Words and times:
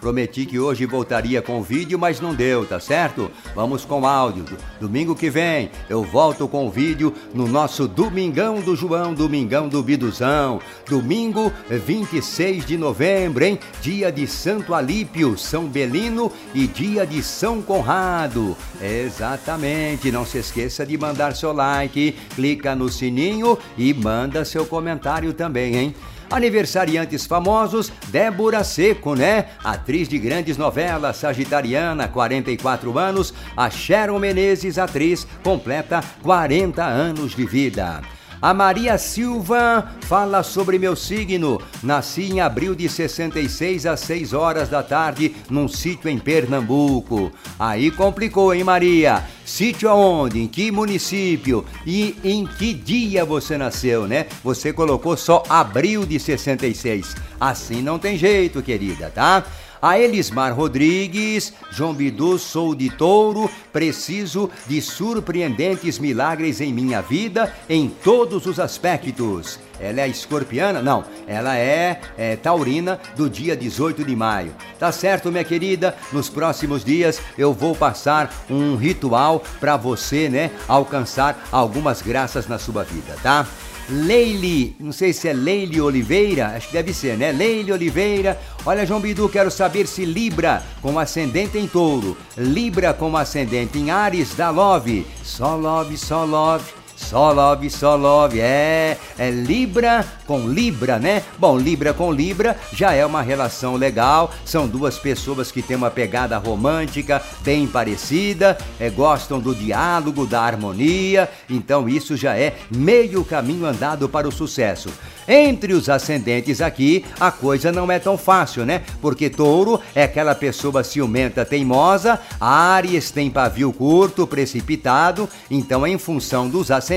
Prometi 0.00 0.46
que 0.46 0.58
hoje 0.58 0.86
voltaria 0.86 1.40
com 1.40 1.62
vídeo, 1.62 1.98
mas 1.98 2.20
não 2.20 2.34
deu, 2.34 2.66
tá 2.66 2.78
certo? 2.78 3.30
Vamos 3.54 3.84
com 3.84 4.06
áudio. 4.06 4.44
Domingo 4.80 5.14
que 5.14 5.30
vem 5.30 5.70
eu 5.88 6.02
volto 6.02 6.46
com 6.46 6.70
vídeo 6.70 7.12
no 7.32 7.46
nosso 7.46 7.88
Domingão 7.88 8.60
do 8.60 8.76
João, 8.76 9.14
Domingão 9.14 9.68
do 9.68 9.82
Biduzão. 9.82 10.60
Domingo 10.88 11.52
26 11.68 12.66
de 12.66 12.76
novembro, 12.76 13.44
hein? 13.44 13.58
Dia 13.80 14.12
de 14.12 14.26
Santo 14.26 14.74
Alípio, 14.74 15.38
São 15.38 15.66
Belino 15.66 16.30
e 16.54 16.66
dia 16.66 17.06
de 17.06 17.22
São 17.22 17.62
Conrado. 17.62 18.56
Exatamente. 18.80 20.10
Não 20.10 20.26
se 20.26 20.38
esqueça 20.38 20.84
de 20.84 20.98
mandar 20.98 21.34
seu 21.34 21.52
like, 21.52 22.16
clica 22.34 22.74
no 22.74 22.88
sininho 22.88 23.58
e 23.76 23.94
manda 23.94 24.44
seu 24.44 24.66
comentário 24.66 25.32
também, 25.32 25.76
hein? 25.76 25.94
Aniversariantes 26.30 27.26
famosos, 27.26 27.92
Débora 28.08 28.64
Seco, 28.64 29.14
né? 29.14 29.46
Atriz 29.62 30.08
de 30.08 30.18
grandes 30.18 30.56
novelas, 30.56 31.16
sagitariana, 31.16 32.08
44 32.08 32.98
anos. 32.98 33.34
A 33.56 33.68
Sharon 33.68 34.18
Menezes, 34.18 34.78
atriz, 34.78 35.26
completa 35.42 36.02
40 36.22 36.84
anos 36.84 37.34
de 37.34 37.44
vida. 37.44 38.02
A 38.40 38.52
Maria 38.52 38.98
Silva 38.98 39.90
fala 40.02 40.42
sobre 40.42 40.78
meu 40.78 40.94
signo. 40.94 41.60
Nasci 41.82 42.32
em 42.32 42.40
abril 42.40 42.74
de 42.74 42.88
66 42.88 43.86
às 43.86 44.00
6 44.00 44.32
horas 44.32 44.68
da 44.68 44.82
tarde 44.82 45.34
num 45.48 45.66
sítio 45.66 46.10
em 46.10 46.18
Pernambuco. 46.18 47.32
Aí 47.58 47.90
complicou, 47.90 48.54
hein, 48.54 48.64
Maria? 48.64 49.24
Sítio 49.44 49.88
aonde? 49.88 50.40
Em 50.40 50.46
que 50.46 50.70
município? 50.70 51.64
E 51.86 52.16
em 52.22 52.46
que 52.46 52.74
dia 52.74 53.24
você 53.24 53.56
nasceu, 53.56 54.06
né? 54.06 54.26
Você 54.42 54.72
colocou 54.72 55.16
só 55.16 55.42
abril 55.48 56.04
de 56.04 56.18
66. 56.18 57.14
Assim 57.40 57.82
não 57.82 57.98
tem 57.98 58.16
jeito, 58.16 58.62
querida, 58.62 59.10
tá? 59.14 59.44
A 59.84 59.98
Elismar 59.98 60.54
Rodrigues, 60.54 61.52
João 61.70 61.92
Bidu, 61.92 62.38
sou 62.38 62.74
de 62.74 62.88
touro, 62.88 63.50
preciso 63.70 64.50
de 64.66 64.80
surpreendentes 64.80 65.98
milagres 65.98 66.62
em 66.62 66.72
minha 66.72 67.02
vida 67.02 67.52
em 67.68 67.90
todos 68.02 68.46
os 68.46 68.58
aspectos. 68.58 69.58
Ela 69.78 70.00
é 70.00 70.08
escorpiana? 70.08 70.80
Não, 70.80 71.04
ela 71.26 71.58
é, 71.58 72.00
é, 72.16 72.34
taurina 72.34 72.98
do 73.14 73.28
dia 73.28 73.54
18 73.54 74.06
de 74.06 74.16
maio. 74.16 74.54
Tá 74.78 74.90
certo, 74.90 75.30
minha 75.30 75.44
querida? 75.44 75.94
Nos 76.10 76.30
próximos 76.30 76.82
dias 76.82 77.20
eu 77.36 77.52
vou 77.52 77.76
passar 77.76 78.32
um 78.48 78.76
ritual 78.76 79.44
para 79.60 79.76
você, 79.76 80.30
né, 80.30 80.50
alcançar 80.66 81.46
algumas 81.52 82.00
graças 82.00 82.48
na 82.48 82.58
sua 82.58 82.84
vida, 82.84 83.18
tá? 83.22 83.46
Leile, 83.88 84.74
não 84.80 84.92
sei 84.92 85.12
se 85.12 85.28
é 85.28 85.32
Leile 85.32 85.80
Oliveira, 85.80 86.48
acho 86.56 86.68
que 86.68 86.72
deve 86.72 86.94
ser, 86.94 87.18
né? 87.18 87.32
Leile 87.32 87.72
Oliveira. 87.72 88.40
Olha, 88.64 88.86
João 88.86 89.00
Bidu, 89.00 89.28
quero 89.28 89.50
saber 89.50 89.86
se 89.86 90.04
Libra 90.04 90.62
com 90.80 90.98
ascendente 90.98 91.58
em 91.58 91.66
touro, 91.66 92.16
Libra 92.36 92.94
com 92.94 93.16
ascendente 93.16 93.78
em 93.78 93.90
Ares 93.90 94.34
dá 94.34 94.50
love. 94.50 95.06
Só 95.22 95.54
love, 95.56 95.96
só 95.96 96.24
love. 96.24 96.83
Só 97.04 97.32
love, 97.32 97.68
só 97.68 97.96
love, 97.96 98.40
é, 98.40 98.96
é 99.18 99.30
Libra 99.30 100.04
com 100.26 100.48
Libra, 100.48 100.98
né? 100.98 101.22
Bom, 101.38 101.58
Libra 101.58 101.92
com 101.92 102.10
Libra 102.10 102.56
já 102.72 102.92
é 102.92 103.04
uma 103.04 103.20
relação 103.20 103.76
legal, 103.76 104.32
são 104.44 104.66
duas 104.66 104.98
pessoas 104.98 105.52
que 105.52 105.60
têm 105.60 105.76
uma 105.76 105.90
pegada 105.90 106.38
romântica 106.38 107.22
bem 107.42 107.66
parecida, 107.66 108.56
é, 108.80 108.88
gostam 108.88 109.38
do 109.38 109.54
diálogo, 109.54 110.26
da 110.26 110.40
harmonia, 110.40 111.28
então 111.48 111.88
isso 111.88 112.16
já 112.16 112.36
é 112.36 112.56
meio 112.74 113.22
caminho 113.22 113.66
andado 113.66 114.08
para 114.08 114.26
o 114.26 114.32
sucesso. 114.32 114.88
Entre 115.26 115.72
os 115.72 115.88
ascendentes 115.88 116.60
aqui, 116.60 117.04
a 117.18 117.30
coisa 117.30 117.72
não 117.72 117.90
é 117.90 117.98
tão 117.98 118.18
fácil, 118.18 118.66
né? 118.66 118.82
Porque 119.00 119.30
touro 119.30 119.80
é 119.94 120.04
aquela 120.04 120.34
pessoa 120.34 120.84
ciumenta, 120.84 121.44
teimosa, 121.44 122.20
Ares 122.38 123.10
tem 123.10 123.30
pavio 123.30 123.72
curto, 123.72 124.26
precipitado, 124.26 125.28
então 125.50 125.86
em 125.86 125.96
função 125.96 126.48
dos 126.48 126.70
ascendentes, 126.70 126.93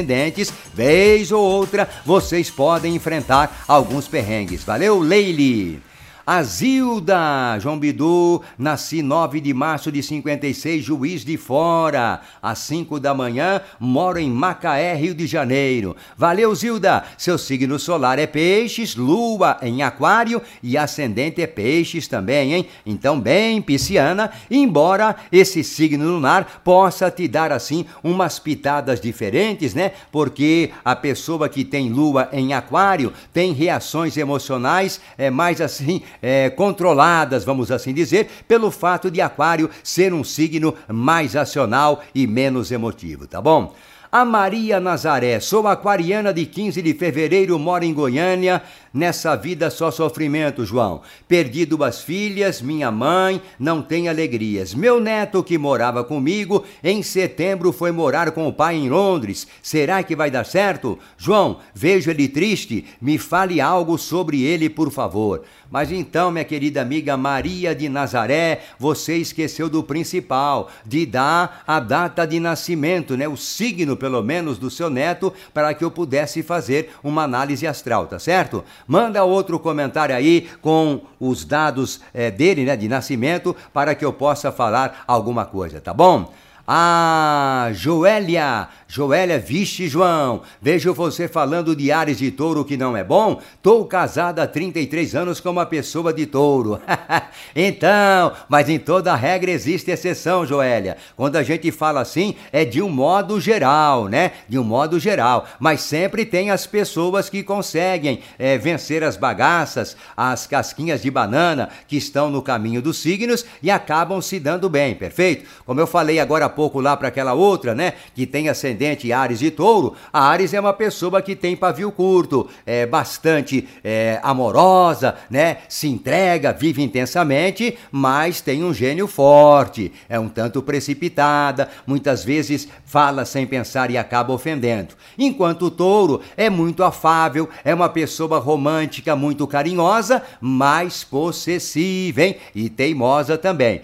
vez 0.74 1.32
ou 1.32 1.42
outra, 1.42 1.90
vocês 2.06 2.50
podem 2.50 2.96
enfrentar 2.96 3.64
alguns 3.68 4.08
perrengues. 4.08 4.64
Valeu, 4.64 5.00
Leile! 5.00 5.87
Azilda 6.30 7.58
João 7.58 7.80
Bidu, 7.80 8.42
nasci 8.58 9.02
9 9.02 9.40
de 9.40 9.54
março 9.54 9.90
de 9.90 10.04
56, 10.04 10.84
juiz 10.84 11.24
de 11.24 11.38
fora. 11.38 12.20
Às 12.42 12.60
5 12.60 13.00
da 13.00 13.14
manhã, 13.14 13.62
moro 13.80 14.20
em 14.20 14.30
Macaé, 14.30 14.94
Rio 14.94 15.16
de 15.16 15.26
Janeiro. 15.26 15.96
Valeu, 16.18 16.54
Zilda! 16.54 17.06
Seu 17.18 17.38
signo 17.38 17.80
solar 17.80 18.20
é 18.20 18.28
peixes, 18.28 18.94
lua 18.94 19.58
em 19.62 19.82
aquário 19.84 20.42
e 20.62 20.78
ascendente 20.78 21.42
é 21.42 21.48
peixes 21.48 22.10
também, 22.10 22.56
hein? 22.56 22.68
Então, 22.86 23.18
bem 23.18 23.62
pisciana, 23.62 24.30
embora 24.52 25.16
esse 25.32 25.64
signo 25.64 26.04
lunar 26.04 26.62
possa 26.62 27.10
te 27.10 27.26
dar 27.26 27.54
assim 27.54 27.86
umas 28.04 28.38
pitadas 28.38 29.00
diferentes, 29.00 29.74
né? 29.74 29.94
Porque 30.12 30.72
a 30.84 30.94
pessoa 30.94 31.48
que 31.48 31.64
tem 31.64 31.90
lua 31.90 32.28
em 32.34 32.54
aquário 32.54 33.14
tem 33.32 33.54
reações 33.54 34.18
emocionais 34.18 35.00
é 35.18 35.30
mais 35.30 35.62
assim 35.62 36.02
é, 36.22 36.50
controladas, 36.50 37.44
vamos 37.44 37.72
assim 37.72 37.94
dizer, 37.94 38.30
pelo 38.48 38.72
fato 38.72 39.10
de 39.10 39.22
Aquário 39.22 39.70
ser 39.84 40.14
um 40.14 40.24
signo 40.24 40.74
mais 40.88 41.36
acional 41.36 42.04
e 42.14 42.26
menos 42.28 42.72
emotivo, 42.72 43.28
tá 43.28 43.42
bom? 43.42 43.74
A 44.10 44.24
Maria 44.24 44.80
Nazaré, 44.80 45.40
sou 45.42 45.68
aquariana 45.68 46.34
de 46.34 46.46
15 46.46 46.82
de 46.82 46.94
fevereiro, 46.94 47.60
moro 47.60 47.84
em 47.84 47.94
Goiânia. 47.94 48.64
Nessa 48.94 49.36
vida 49.36 49.70
só 49.70 49.92
sofrimento, 49.92 50.66
João. 50.66 51.02
Perdi 51.28 51.66
duas 51.66 52.02
filhas, 52.02 52.62
minha 52.62 52.90
mãe 52.90 53.42
não 53.60 53.82
tem 53.82 54.08
alegrias. 54.08 54.74
Meu 54.74 55.00
neto 55.00 55.44
que 55.44 55.58
morava 55.58 56.04
comigo 56.04 56.64
em 56.84 57.04
setembro 57.04 57.72
foi 57.72 57.92
morar 57.92 58.32
com 58.32 58.48
o 58.48 58.54
pai 58.54 58.76
em 58.76 58.90
Londres. 58.90 59.48
Será 59.62 60.02
que 60.04 60.16
vai 60.16 60.32
dar 60.32 60.46
certo? 60.46 60.98
João, 61.18 61.60
vejo 61.74 62.10
ele 62.10 62.28
triste. 62.28 62.86
Me 63.02 63.18
fale 63.18 63.60
algo 63.60 63.98
sobre 63.98 64.42
ele, 64.44 64.70
por 64.70 64.92
favor. 64.92 65.44
Mas 65.70 65.92
então, 65.92 66.32
minha 66.32 66.46
querida 66.46 66.82
amiga 66.82 67.18
Maria 67.18 67.76
de 67.76 67.90
Nazaré, 67.90 68.62
você 68.80 69.18
esqueceu 69.18 69.70
do 69.70 69.84
principal, 69.84 70.70
de 70.86 71.06
dar 71.06 71.64
a 71.68 71.80
data 71.80 72.26
de 72.26 72.40
nascimento, 72.40 73.18
né? 73.18 73.28
O 73.28 73.36
signo, 73.36 73.98
pelo 73.98 74.24
menos, 74.24 74.58
do 74.58 74.70
seu 74.70 74.90
neto, 74.90 75.34
para 75.54 75.74
que 75.74 75.84
eu 75.84 75.92
pudesse 75.92 76.42
fazer 76.42 76.92
uma 77.04 77.24
análise 77.24 77.68
astral, 77.68 78.08
tá 78.08 78.18
certo? 78.18 78.64
Manda 78.88 79.24
outro 79.24 79.60
comentário 79.60 80.16
aí 80.16 80.50
com 80.62 81.02
os 81.20 81.44
dados 81.44 82.00
é, 82.14 82.32
dele, 82.32 82.64
né, 82.64 82.76
de 82.78 82.88
nascimento, 82.88 83.56
para 83.74 83.94
que 83.94 84.06
eu 84.06 84.14
possa 84.14 84.52
falar 84.52 85.04
alguma 85.06 85.46
coisa, 85.46 85.82
tá 85.82 85.94
bom? 85.94 86.32
Ah, 86.70 87.70
Joélia, 87.72 88.68
Joélia, 88.90 89.40
vixe, 89.40 89.88
João, 89.88 90.42
vejo 90.62 90.94
você 90.94 91.26
falando 91.26 91.74
de 91.74 91.94
Ares 91.94 92.18
de 92.18 92.30
touro 92.30 92.66
que 92.66 92.76
não 92.76 92.98
é 92.98 93.06
bom. 93.06 93.40
Tô 93.62 93.86
casada 93.86 94.44
há 94.44 94.48
33 94.48 95.16
anos 95.16 95.40
com 95.40 95.50
uma 95.50 95.66
pessoa 95.66 96.12
de 96.12 96.26
touro. 96.26 96.82
então, 97.56 98.34
mas 98.50 98.68
em 98.68 98.78
toda 98.80 99.16
regra 99.16 99.50
existe 99.50 99.92
exceção, 99.92 100.46
Joélia. 100.46 100.98
Quando 101.16 101.38
a 101.38 101.44
gente 101.44 101.72
fala 101.72 102.02
assim, 102.02 102.36
é 102.52 102.66
de 102.66 102.82
um 102.82 102.90
modo 102.90 103.40
geral, 103.40 104.10
né? 104.10 104.34
De 104.50 104.60
um 104.60 104.64
modo 104.64 105.00
geral. 105.00 105.48
Mas 105.62 105.80
sempre 105.80 106.26
tem 106.26 106.52
as 106.52 106.68
pessoas 106.68 107.30
que 107.30 107.44
conseguem 107.44 108.20
é, 108.38 108.58
vencer 108.58 109.06
as 109.06 109.16
bagaças, 109.16 109.96
as 110.18 110.46
casquinhas 110.46 111.02
de 111.02 111.10
banana 111.10 111.70
que 111.88 111.96
estão 111.96 112.30
no 112.30 112.42
caminho 112.42 112.82
dos 112.82 112.98
signos 112.98 113.46
e 113.64 113.72
acabam 113.72 114.22
se 114.22 114.38
dando 114.38 114.70
bem, 114.70 114.96
perfeito? 114.96 115.48
Como 115.66 115.80
eu 115.80 115.88
falei 115.88 116.20
agora 116.20 116.46
há 116.46 116.57
pouco 116.58 116.82
lá 116.82 116.98
para 116.98 117.10
aquela 117.10 117.36
outra, 117.36 117.76
né? 117.76 117.94
Que 118.16 118.26
tem 118.26 118.50
ascendente 118.50 119.14
Ares 119.14 119.44
e 119.44 119.52
Touro. 119.52 119.94
A 120.12 120.28
Ares 120.28 120.56
é 120.56 120.60
uma 120.60 120.74
pessoa 120.74 121.22
que 121.22 121.36
tem 121.36 121.56
pavio 121.56 121.92
curto, 121.92 122.50
é 122.66 122.88
bastante 122.88 123.68
é, 123.84 124.20
amorosa, 124.24 125.14
né? 125.30 125.58
Se 125.70 125.88
entrega, 125.88 126.52
vive 126.52 126.82
intensamente, 126.82 127.78
mas 127.92 128.42
tem 128.42 128.64
um 128.64 128.74
gênio 128.74 129.08
forte. 129.08 129.94
É 130.10 130.20
um 130.20 130.28
tanto 130.28 130.64
precipitada, 130.64 131.70
muitas 131.86 132.26
vezes 132.26 132.68
fala 132.84 133.24
sem 133.24 133.46
pensar 133.46 133.92
e 133.92 133.98
acaba 133.98 134.34
ofendendo. 134.34 134.96
Enquanto 135.16 135.66
o 135.66 135.72
Touro 135.72 136.22
é 136.36 136.50
muito 136.50 136.84
afável, 136.84 137.48
é 137.64 137.72
uma 137.72 137.88
pessoa 137.88 138.40
romântica, 138.40 139.16
muito 139.16 139.46
carinhosa, 139.46 140.24
mas 140.42 141.04
possessiva, 141.04 142.24
hein? 142.24 142.38
E 142.56 142.68
teimosa 142.68 143.38
também. 143.38 143.82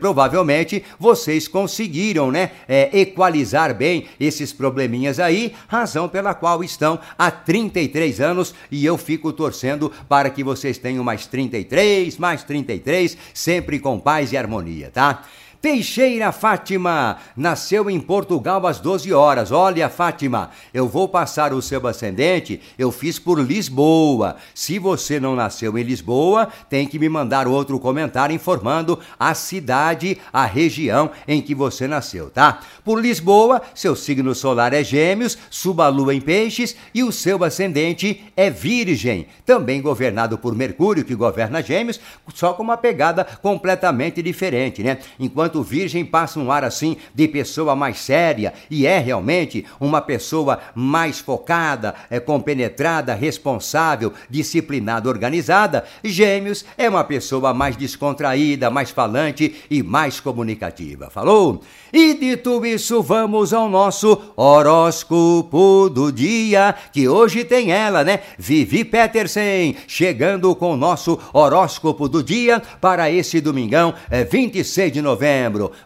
Provavelmente 0.00 0.82
vocês 0.98 1.46
conseguiram, 1.46 1.99
né? 2.30 2.50
É, 2.66 2.88
equalizar 3.00 3.74
bem 3.74 4.06
esses 4.18 4.52
probleminhas 4.52 5.20
aí, 5.20 5.52
razão 5.68 6.08
pela 6.08 6.34
qual 6.34 6.64
estão 6.64 6.98
há 7.18 7.30
33 7.30 8.20
anos 8.20 8.54
e 8.70 8.84
eu 8.84 8.96
fico 8.96 9.32
torcendo 9.32 9.92
para 10.08 10.30
que 10.30 10.42
vocês 10.42 10.78
tenham 10.78 11.04
mais 11.04 11.26
33, 11.26 12.16
mais 12.16 12.42
33, 12.42 13.16
sempre 13.34 13.78
com 13.78 14.00
paz 14.00 14.32
e 14.32 14.36
harmonia, 14.36 14.90
tá? 14.92 15.22
Teixeira 15.60 16.32
Fátima 16.32 17.18
nasceu 17.36 17.90
em 17.90 18.00
Portugal 18.00 18.66
às 18.66 18.80
12 18.80 19.12
horas. 19.12 19.52
Olha, 19.52 19.90
Fátima, 19.90 20.48
eu 20.72 20.88
vou 20.88 21.06
passar 21.06 21.52
o 21.52 21.60
seu 21.60 21.86
ascendente, 21.86 22.58
eu 22.78 22.90
fiz 22.90 23.18
por 23.18 23.38
Lisboa. 23.38 24.36
Se 24.54 24.78
você 24.78 25.20
não 25.20 25.36
nasceu 25.36 25.76
em 25.76 25.82
Lisboa, 25.82 26.48
tem 26.70 26.86
que 26.86 26.98
me 26.98 27.10
mandar 27.10 27.46
outro 27.46 27.78
comentário 27.78 28.34
informando 28.34 28.98
a 29.18 29.34
cidade, 29.34 30.16
a 30.32 30.46
região 30.46 31.10
em 31.28 31.42
que 31.42 31.54
você 31.54 31.86
nasceu, 31.86 32.30
tá? 32.30 32.60
Por 32.82 32.98
Lisboa, 32.98 33.60
seu 33.74 33.94
signo 33.94 34.34
solar 34.34 34.72
é 34.72 34.82
Gêmeos, 34.82 35.36
suba 35.50 35.84
a 35.84 35.88
lua 35.88 36.14
em 36.14 36.22
Peixes 36.22 36.74
e 36.94 37.02
o 37.02 37.12
seu 37.12 37.44
ascendente 37.44 38.24
é 38.34 38.48
Virgem, 38.48 39.26
também 39.44 39.82
governado 39.82 40.38
por 40.38 40.54
Mercúrio, 40.54 41.04
que 41.04 41.14
governa 41.14 41.62
Gêmeos, 41.62 42.00
só 42.34 42.54
com 42.54 42.62
uma 42.62 42.78
pegada 42.78 43.26
completamente 43.42 44.22
diferente, 44.22 44.82
né? 44.82 44.96
Enquanto 45.18 45.49
enquanto 45.50 45.62
virgem 45.62 46.04
passa 46.04 46.38
um 46.38 46.50
ar 46.52 46.64
assim 46.64 46.96
de 47.12 47.26
pessoa 47.26 47.74
mais 47.74 47.98
séria 47.98 48.54
e 48.70 48.86
é 48.86 48.98
realmente 48.98 49.66
uma 49.80 50.00
pessoa 50.00 50.60
mais 50.74 51.18
focada, 51.18 51.94
é 52.08 52.20
compenetrada, 52.20 53.14
responsável, 53.14 54.12
disciplinada, 54.28 55.08
organizada, 55.08 55.84
Gêmeos 56.04 56.64
é 56.78 56.88
uma 56.88 57.02
pessoa 57.02 57.52
mais 57.52 57.76
descontraída, 57.76 58.70
mais 58.70 58.90
falante 58.90 59.54
e 59.68 59.82
mais 59.82 60.20
comunicativa. 60.20 61.10
Falou? 61.10 61.60
E 61.92 62.14
dito 62.14 62.64
isso, 62.64 63.02
vamos 63.02 63.52
ao 63.52 63.68
nosso 63.68 64.32
horóscopo 64.36 65.90
do 65.92 66.12
dia, 66.12 66.74
que 66.92 67.08
hoje 67.08 67.42
tem 67.42 67.72
ela, 67.72 68.04
né? 68.04 68.20
Vivi 68.38 68.84
Petersen, 68.84 69.76
chegando 69.88 70.54
com 70.54 70.74
o 70.74 70.76
nosso 70.76 71.18
horóscopo 71.32 72.08
do 72.08 72.22
dia 72.22 72.62
para 72.80 73.10
esse 73.10 73.40
domingão, 73.40 73.92
é 74.08 74.22
26 74.22 74.92
de 74.92 75.02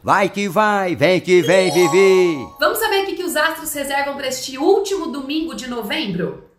Vai 0.02 0.28
que 0.28 0.48
vai, 0.48 0.96
vem 0.96 1.20
que 1.20 1.42
vem, 1.42 1.70
Vivi! 1.70 2.46
Vamos 2.58 2.78
saber 2.78 3.02
o 3.02 3.06
que, 3.06 3.14
que 3.14 3.22
os 3.22 3.36
astros 3.36 3.72
reservam 3.72 4.16
para 4.16 4.28
este 4.28 4.58
último 4.58 5.08
domingo 5.08 5.54
de 5.54 5.68
novembro? 5.68 6.50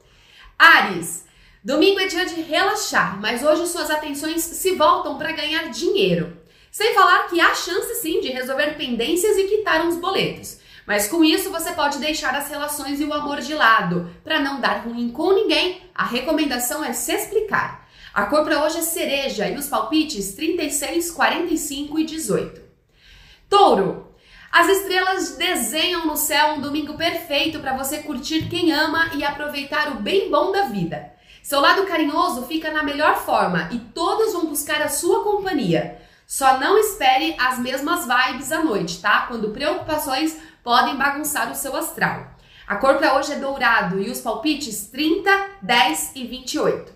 Ares, 0.58 1.26
domingo 1.64 2.00
é 2.00 2.08
dia 2.08 2.26
de 2.26 2.42
relaxar, 2.42 3.20
mas 3.20 3.44
hoje 3.44 3.68
suas 3.68 3.90
atenções 3.90 4.42
se 4.42 4.76
voltam 4.76 5.18
para 5.18 5.34
ganhar 5.34 5.70
dinheiro. 5.70 6.38
Sem 6.72 6.94
falar 6.94 7.28
que 7.28 7.40
há 7.42 7.54
chance 7.54 7.96
sim 7.96 8.22
de 8.22 8.30
resolver 8.30 8.78
pendências 8.78 9.38
e 9.38 9.46
quitar 9.46 9.86
uns 9.86 9.98
boletos. 9.98 10.60
Mas 10.86 11.08
com 11.08 11.24
isso 11.24 11.50
você 11.50 11.72
pode 11.72 11.98
deixar 11.98 12.36
as 12.36 12.50
relações 12.50 13.00
e 13.00 13.06
o 13.06 13.14
amor 13.14 13.42
de 13.42 13.54
lado. 13.54 14.10
Para 14.24 14.40
não 14.40 14.62
dar 14.62 14.86
ruim 14.86 15.10
com 15.10 15.34
ninguém, 15.34 15.82
a 15.94 16.06
recomendação 16.06 16.84
é 16.84 16.94
se 16.94 17.12
explicar. 17.14 17.88
A 18.14 18.28
cor 18.28 18.44
para 18.44 18.64
hoje 18.64 18.78
é 18.78 18.82
cereja 18.82 19.50
e 19.50 19.58
os 19.58 19.68
palpites 19.68 20.34
36, 20.36 21.12
45 21.12 22.00
e 22.00 22.06
18. 22.06 22.65
Touro. 23.56 24.14
As 24.52 24.68
estrelas 24.68 25.38
desenham 25.38 26.06
no 26.06 26.18
céu 26.18 26.56
um 26.56 26.62
domingo 26.62 26.98
perfeito 26.98 27.62
para 27.62 27.78
você 27.78 28.00
curtir 28.00 28.50
quem 28.50 28.74
ama 28.74 29.12
e 29.16 29.24
aproveitar 29.24 29.94
o 29.94 30.02
bem 30.02 30.30
bom 30.30 30.52
da 30.52 30.64
vida. 30.64 31.14
Seu 31.42 31.62
lado 31.62 31.86
carinhoso 31.86 32.46
fica 32.48 32.70
na 32.70 32.84
melhor 32.84 33.16
forma 33.16 33.70
e 33.72 33.80
todos 33.80 34.34
vão 34.34 34.48
buscar 34.48 34.82
a 34.82 34.90
sua 34.90 35.24
companhia. 35.24 36.02
Só 36.28 36.60
não 36.60 36.78
espere 36.78 37.34
as 37.40 37.58
mesmas 37.58 38.06
vibes 38.06 38.52
à 38.52 38.62
noite, 38.62 39.00
tá? 39.00 39.22
Quando 39.22 39.52
preocupações 39.52 40.38
podem 40.62 40.98
bagunçar 40.98 41.50
o 41.50 41.56
seu 41.56 41.78
astral. 41.78 42.36
A 42.68 42.76
cor 42.76 42.98
para 42.98 43.16
hoje 43.16 43.32
é 43.32 43.40
dourado 43.40 44.02
e 44.02 44.10
os 44.10 44.20
palpites 44.20 44.88
30, 44.88 45.32
10 45.62 46.12
e 46.14 46.28
28. 46.28 46.92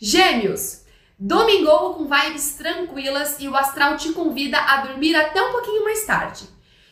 Gêmeos. 0.00 0.83
Domingou 1.18 1.94
com 1.94 2.08
vibes 2.08 2.56
tranquilas 2.56 3.36
e 3.38 3.46
o 3.46 3.54
astral 3.54 3.96
te 3.96 4.12
convida 4.12 4.58
a 4.58 4.78
dormir 4.78 5.14
até 5.14 5.40
um 5.40 5.52
pouquinho 5.52 5.84
mais 5.84 6.04
tarde. 6.04 6.48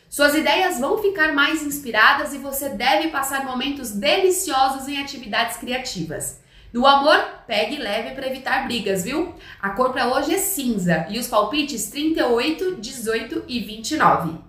Suas 0.09 0.33
ideias 0.33 0.79
vão 0.79 0.97
ficar 0.99 1.33
mais 1.33 1.61
inspiradas 1.61 2.33
e 2.33 2.37
você 2.37 2.69
deve 2.69 3.09
passar 3.09 3.43
momentos 3.43 3.91
deliciosos 3.91 4.87
em 4.87 5.01
atividades 5.01 5.57
criativas. 5.57 6.39
No 6.71 6.87
amor, 6.87 7.17
pegue 7.45 7.77
leve 7.77 8.15
para 8.15 8.27
evitar 8.27 8.65
brigas, 8.65 9.03
viu? 9.03 9.35
A 9.61 9.71
cor 9.71 9.91
para 9.91 10.13
hoje 10.13 10.35
é 10.35 10.37
cinza 10.37 11.05
e 11.09 11.19
os 11.19 11.27
palpites 11.27 11.89
38, 11.89 12.75
18 12.75 13.43
e 13.47 13.59
29. 13.59 14.39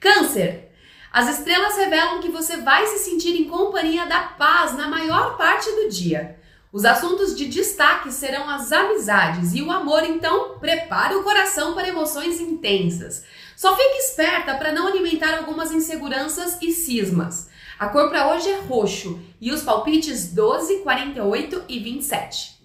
Câncer. 0.00 0.72
As 1.12 1.28
estrelas 1.28 1.76
revelam 1.76 2.20
que 2.20 2.30
você 2.30 2.56
vai 2.58 2.86
se 2.86 2.98
sentir 3.00 3.36
em 3.36 3.48
companhia 3.48 4.06
da 4.06 4.20
paz 4.20 4.76
na 4.76 4.88
maior 4.88 5.36
parte 5.36 5.70
do 5.72 5.88
dia. 5.90 6.37
Os 6.70 6.84
assuntos 6.84 7.34
de 7.34 7.46
destaque 7.46 8.12
serão 8.12 8.48
as 8.48 8.72
amizades 8.72 9.54
e 9.54 9.62
o 9.62 9.70
amor, 9.70 10.04
então 10.04 10.58
prepare 10.58 11.14
o 11.14 11.22
coração 11.22 11.74
para 11.74 11.88
emoções 11.88 12.40
intensas. 12.40 13.24
Só 13.56 13.74
fique 13.74 13.96
esperta 13.98 14.54
para 14.54 14.72
não 14.72 14.86
alimentar 14.86 15.38
algumas 15.38 15.72
inseguranças 15.72 16.58
e 16.60 16.70
cismas. 16.70 17.48
A 17.78 17.88
cor 17.88 18.10
para 18.10 18.34
hoje 18.34 18.50
é 18.50 18.60
roxo 18.60 19.18
e 19.40 19.50
os 19.50 19.62
palpites 19.62 20.32
12, 20.34 20.80
48 20.80 21.64
e 21.68 21.78
27. 21.78 22.60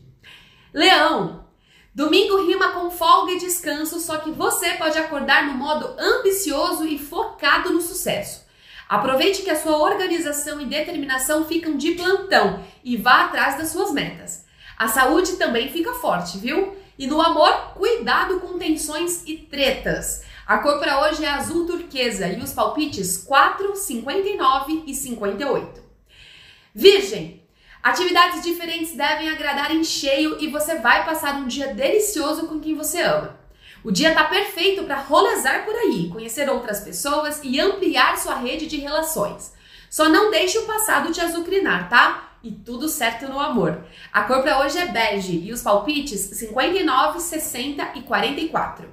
Leão. 0.74 1.46
Domingo 1.96 2.46
rima 2.46 2.72
com 2.72 2.90
folga 2.90 3.34
e 3.34 3.40
descanso, 3.40 4.00
só 4.00 4.18
que 4.18 4.32
você 4.32 4.72
pode 4.72 4.98
acordar 4.98 5.46
no 5.46 5.54
modo 5.54 5.96
ambicioso 5.98 6.86
e 6.86 6.98
focado 6.98 7.72
no 7.72 7.80
sucesso. 7.80 8.44
Aproveite 8.88 9.42
que 9.42 9.50
a 9.50 9.60
sua 9.60 9.78
organização 9.78 10.60
e 10.62 10.66
determinação 10.66 11.46
ficam 11.46 11.78
de 11.78 11.92
plantão 11.92 12.64
e 12.84 12.98
vá 12.98 13.26
atrás 13.26 13.58
das 13.58 13.70
suas 13.70 13.92
metas. 13.92 14.46
A 14.78 14.88
saúde 14.88 15.38
também 15.38 15.72
fica 15.72 15.94
forte, 15.94 16.38
viu? 16.38 16.76
E 16.98 17.08
no 17.08 17.22
amor, 17.22 17.74
cuidado 17.74 18.40
com 18.40 18.58
tensões 18.58 19.24
e 19.26 19.38
tretas. 19.38 20.24
A 20.46 20.58
cor 20.58 20.80
para 20.80 21.02
hoje 21.02 21.24
é 21.24 21.30
azul 21.30 21.66
turquesa 21.66 22.28
e 22.28 22.40
os 22.40 22.52
palpites 22.52 23.18
4, 23.18 23.76
59 23.76 24.84
e 24.86 24.94
58. 24.94 25.82
Virgem, 26.76 27.42
atividades 27.82 28.44
diferentes 28.44 28.96
devem 28.96 29.30
agradar 29.30 29.72
em 29.72 29.84
cheio 29.84 30.38
e 30.40 30.48
você 30.48 30.76
vai 30.80 31.06
passar 31.06 31.36
um 31.36 31.48
dia 31.48 31.74
delicioso 31.74 32.48
com 32.48 32.60
quem 32.60 32.76
você 32.76 33.02
ama. 33.02 33.40
O 33.84 33.92
dia 33.92 34.10
está 34.10 34.24
perfeito 34.24 34.84
para 34.84 35.02
rolezar 35.02 35.66
por 35.66 35.76
aí, 35.76 36.10
conhecer 36.10 36.50
outras 36.50 36.80
pessoas 36.80 37.42
e 37.44 37.60
ampliar 37.60 38.18
sua 38.18 38.36
rede 38.36 38.66
de 38.66 38.78
relações. 38.78 39.54
Só 39.90 40.08
não 40.08 40.32
deixe 40.32 40.58
o 40.58 40.66
passado 40.66 41.12
te 41.12 41.20
azucrinar, 41.20 41.90
tá? 41.90 42.38
E 42.42 42.52
tudo 42.52 42.88
certo 42.88 43.28
no 43.28 43.40
amor. 43.40 43.84
A 44.12 44.24
cor 44.24 44.42
para 44.42 44.62
hoje 44.62 44.78
é 44.78 44.88
bege 44.88 45.38
e 45.38 45.52
os 45.52 45.62
palpites 45.62 46.20
59, 46.20 47.20
60 47.20 47.92
e 47.96 48.02
44. 48.04 48.90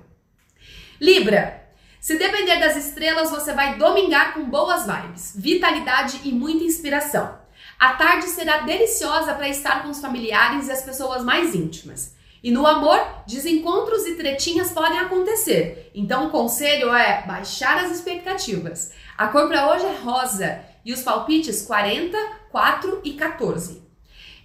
Libra. 1.01 1.61
Se 2.01 2.17
depender 2.17 2.59
das 2.59 2.77
estrelas, 2.77 3.31
você 3.31 3.53
vai 3.53 3.77
domingar 3.77 4.35
com 4.35 4.45
boas 4.45 4.87
vibes, 4.87 5.35
vitalidade 5.37 6.21
e 6.25 6.33
muita 6.33 6.65
inspiração. 6.65 7.39
A 7.79 7.93
tarde 7.95 8.27
será 8.27 8.59
deliciosa 8.59 9.35
para 9.35 9.49
estar 9.49 9.83
com 9.83 9.91
os 9.91 10.01
familiares 10.01 10.69
e 10.69 10.73
as 10.73 10.83
pessoas 10.83 11.23
mais 11.23 11.55
íntimas. 11.55 12.15
E 12.43 12.51
no 12.51 12.67
amor, 12.67 12.99
desencontros 13.27 14.07
e 14.07 14.15
tretinhas 14.15 14.73
podem 14.73 14.99
acontecer. 14.99 15.91
Então 15.95 16.27
o 16.27 16.31
conselho 16.31 16.93
é 16.95 17.23
baixar 17.27 17.85
as 17.85 17.91
expectativas. 17.91 18.93
A 19.17 19.29
cor 19.29 19.47
para 19.49 19.71
hoje 19.71 19.85
é 19.85 19.97
rosa 20.03 20.65
e 20.85 20.93
os 20.93 21.03
palpites 21.03 21.63
40, 21.63 22.17
4 22.51 23.01
e 23.05 23.13
14. 23.13 23.83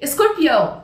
Escorpião. 0.02 0.84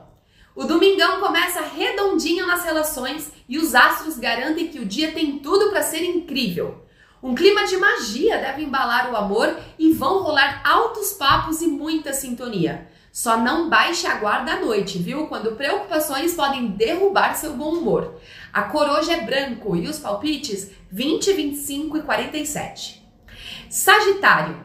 O 0.55 0.63
domingão 0.63 1.19
começa 1.19 1.61
redondinho 1.61 2.47
nas 2.47 2.63
relações 2.63 3.31
e 3.47 3.57
os 3.57 3.75
astros 3.75 4.17
garantem 4.17 4.67
que 4.67 4.79
o 4.79 4.85
dia 4.85 5.11
tem 5.11 5.39
tudo 5.39 5.69
para 5.69 5.81
ser 5.81 6.03
incrível. 6.03 6.85
Um 7.21 7.35
clima 7.35 7.65
de 7.65 7.77
magia 7.77 8.37
deve 8.37 8.63
embalar 8.63 9.11
o 9.11 9.15
amor 9.15 9.55
e 9.77 9.91
vão 9.91 10.23
rolar 10.23 10.61
altos 10.65 11.13
papos 11.13 11.61
e 11.61 11.67
muita 11.67 12.13
sintonia. 12.13 12.89
Só 13.11 13.35
não 13.35 13.69
baixe 13.69 14.07
a 14.07 14.15
guarda 14.15 14.53
à 14.53 14.59
noite, 14.61 14.97
viu? 14.97 15.27
Quando 15.27 15.57
preocupações 15.57 16.33
podem 16.33 16.67
derrubar 16.67 17.35
seu 17.35 17.53
bom 17.53 17.73
humor. 17.73 18.15
A 18.53 18.63
cor 18.63 18.89
hoje 18.89 19.11
é 19.11 19.19
branco 19.19 19.75
e 19.75 19.87
os 19.89 19.99
palpites 19.99 20.71
20, 20.89 21.33
25 21.33 21.97
e 21.97 22.01
47. 22.03 23.05
Sagitário. 23.69 24.63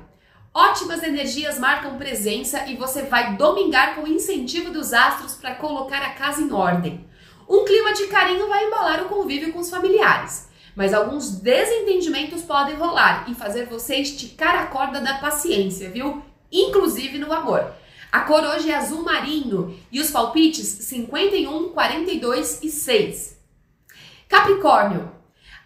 Ótimas 0.54 1.02
energias 1.02 1.58
marcam 1.58 1.98
presença 1.98 2.66
e 2.66 2.76
você 2.76 3.02
vai 3.02 3.36
domingar 3.36 3.96
com 3.96 4.02
o 4.02 4.08
incentivo 4.08 4.70
dos 4.70 4.92
astros 4.92 5.34
para 5.34 5.56
colocar 5.56 6.00
a 6.00 6.10
casa 6.10 6.40
em 6.40 6.52
ordem. 6.52 7.04
Um 7.48 7.64
clima 7.64 7.92
de 7.94 8.06
carinho 8.06 8.48
vai 8.48 8.64
embalar 8.64 9.02
o 9.02 9.08
convívio 9.08 9.52
com 9.52 9.58
os 9.58 9.70
familiares, 9.70 10.48
mas 10.74 10.94
alguns 10.94 11.32
desentendimentos 11.40 12.42
podem 12.42 12.76
rolar 12.76 13.28
e 13.28 13.34
fazer 13.34 13.66
você 13.66 13.96
esticar 13.96 14.54
a 14.54 14.66
corda 14.66 15.00
da 15.00 15.14
paciência, 15.18 15.90
viu? 15.90 16.22
Inclusive 16.50 17.18
no 17.18 17.32
amor. 17.32 17.72
A 18.16 18.20
cor 18.20 18.42
hoje 18.42 18.70
é 18.70 18.74
azul 18.74 19.02
marinho 19.02 19.78
e 19.92 20.00
os 20.00 20.10
palpites 20.10 20.64
51, 20.66 21.68
42 21.68 22.60
e 22.62 22.70
6. 22.70 23.36
Capricórnio. 24.26 25.12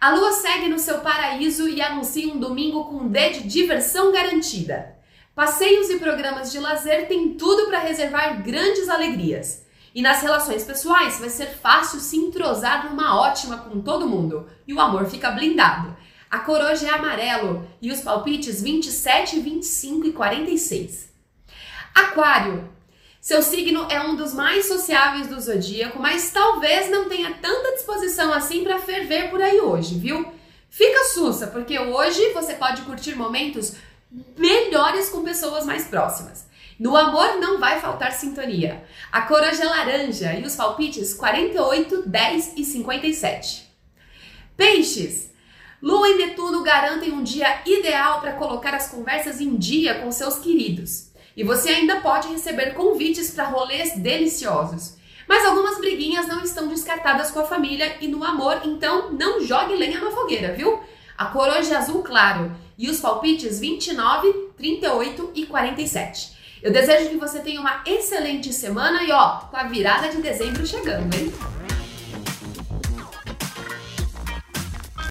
A 0.01 0.13
lua 0.13 0.33
segue 0.33 0.67
no 0.67 0.77
seu 0.77 0.99
paraíso 0.99 1.69
e 1.69 1.81
anuncia 1.81 2.27
um 2.27 2.37
domingo 2.37 2.83
com 2.83 2.95
um 2.95 3.07
D 3.07 3.29
de 3.29 3.43
diversão 3.43 4.11
garantida. 4.11 4.97
Passeios 5.33 5.89
e 5.89 5.97
programas 5.97 6.51
de 6.51 6.59
lazer 6.59 7.07
têm 7.07 7.35
tudo 7.35 7.67
para 7.67 7.79
reservar 7.79 8.43
grandes 8.43 8.89
alegrias. 8.89 9.65
E 9.95 10.01
nas 10.01 10.21
relações 10.21 10.65
pessoais 10.65 11.21
vai 11.21 11.29
ser 11.29 11.51
fácil 11.51 12.01
se 12.01 12.17
entrosar 12.17 12.89
numa 12.89 13.17
ótima 13.17 13.59
com 13.59 13.79
todo 13.79 14.09
mundo 14.09 14.45
e 14.67 14.73
o 14.73 14.81
amor 14.81 15.05
fica 15.05 15.31
blindado. 15.31 15.95
A 16.29 16.39
cor 16.39 16.59
hoje 16.59 16.85
é 16.85 16.89
amarelo 16.89 17.65
e 17.81 17.89
os 17.93 18.01
palpites 18.01 18.61
27, 18.61 19.39
25 19.39 20.07
e 20.07 20.11
46. 20.11 21.10
Aquário. 21.93 22.69
Seu 23.21 23.41
signo 23.41 23.85
é 23.89 24.01
um 24.01 24.15
dos 24.15 24.33
mais 24.33 24.65
sociáveis 24.65 25.27
do 25.27 25.39
zodíaco, 25.39 25.99
mas 25.99 26.31
talvez 26.31 26.89
não 26.89 27.07
tenha 27.07 27.35
tanta 27.35 27.73
disposição 27.73 28.33
assim 28.33 28.63
para 28.63 28.79
ferver 28.79 29.29
por 29.29 29.41
aí 29.41 29.59
hoje, 29.61 29.99
viu? 29.99 30.25
Fica 30.69 31.03
sussa, 31.05 31.47
porque 31.47 31.77
hoje 31.77 32.33
você 32.33 32.55
pode 32.55 32.81
curtir 32.81 33.13
momentos 33.13 33.75
melhores 34.35 35.09
com 35.09 35.23
pessoas 35.23 35.65
mais 35.65 35.85
próximas. 35.85 36.49
No 36.79 36.97
amor 36.97 37.37
não 37.37 37.59
vai 37.59 37.79
faltar 37.79 38.11
sintonia. 38.11 38.83
A 39.11 39.21
cor 39.21 39.41
hoje 39.43 39.61
é 39.61 39.65
laranja 39.65 40.33
e 40.33 40.43
os 40.43 40.55
palpites 40.55 41.13
48, 41.13 42.09
10 42.09 42.53
e 42.57 42.65
57. 42.65 43.69
Peixes. 44.57 45.29
Lua 45.79 46.09
e 46.09 46.17
Netuno 46.17 46.63
garantem 46.63 47.11
um 47.11 47.21
dia 47.21 47.61
ideal 47.67 48.19
para 48.19 48.33
colocar 48.33 48.73
as 48.73 48.89
conversas 48.89 49.39
em 49.39 49.55
dia 49.55 49.99
com 49.99 50.11
seus 50.11 50.39
queridos. 50.39 51.10
E 51.35 51.43
você 51.43 51.69
ainda 51.69 52.01
pode 52.01 52.27
receber 52.27 52.73
convites 52.73 53.31
para 53.31 53.45
rolês 53.45 53.97
deliciosos. 53.97 54.95
Mas 55.27 55.45
algumas 55.45 55.77
briguinhas 55.77 56.27
não 56.27 56.43
estão 56.43 56.67
descartadas 56.67 57.31
com 57.31 57.39
a 57.39 57.45
família 57.45 57.95
e 58.01 58.07
no 58.07 58.23
amor, 58.23 58.61
então 58.65 59.13
não 59.13 59.41
jogue 59.41 59.75
lenha 59.75 60.01
na 60.01 60.11
fogueira, 60.11 60.53
viu? 60.53 60.81
A 61.17 61.25
cor 61.25 61.47
hoje 61.47 61.71
é 61.71 61.77
azul 61.77 62.01
claro 62.03 62.51
e 62.77 62.89
os 62.89 62.99
palpites 62.99 63.59
29, 63.59 64.51
38 64.57 65.31
e 65.35 65.45
47. 65.45 66.31
Eu 66.61 66.71
desejo 66.71 67.09
que 67.09 67.17
você 67.17 67.39
tenha 67.39 67.61
uma 67.61 67.81
excelente 67.85 68.51
semana 68.51 69.03
e 69.03 69.11
ó, 69.11 69.37
com 69.39 69.57
a 69.57 69.63
virada 69.63 70.09
de 70.09 70.17
dezembro 70.17 70.65
chegando, 70.65 71.13
hein? 71.15 71.31